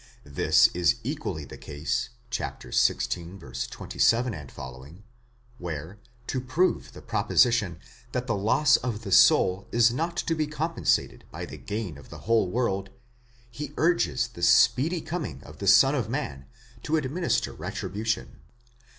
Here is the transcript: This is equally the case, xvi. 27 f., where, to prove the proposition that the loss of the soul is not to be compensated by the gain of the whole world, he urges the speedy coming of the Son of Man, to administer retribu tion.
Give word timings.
This 0.25 0.65
is 0.73 0.95
equally 1.03 1.45
the 1.45 1.59
case, 1.59 2.09
xvi. 2.31 3.69
27 3.69 4.33
f., 4.33 4.59
where, 5.59 5.99
to 6.25 6.41
prove 6.41 6.93
the 6.93 7.03
proposition 7.03 7.79
that 8.11 8.25
the 8.25 8.33
loss 8.35 8.77
of 8.77 9.03
the 9.03 9.11
soul 9.11 9.67
is 9.71 9.93
not 9.93 10.17
to 10.17 10.33
be 10.33 10.47
compensated 10.47 11.25
by 11.29 11.45
the 11.45 11.59
gain 11.59 11.99
of 11.99 12.09
the 12.09 12.21
whole 12.25 12.49
world, 12.49 12.89
he 13.51 13.75
urges 13.77 14.29
the 14.29 14.41
speedy 14.41 15.01
coming 15.01 15.43
of 15.43 15.59
the 15.59 15.67
Son 15.67 15.93
of 15.93 16.09
Man, 16.09 16.45
to 16.81 16.97
administer 16.97 17.53
retribu 17.53 18.03
tion. 18.07 18.39